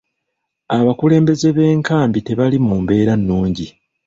Abakulembeze 0.77 1.47
b'enkambi 1.57 2.19
tebali 2.27 2.57
mu 2.67 2.75
mbeera 2.81 3.13
nnungi. 3.19 3.67